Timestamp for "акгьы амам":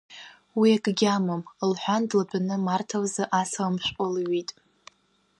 0.77-1.41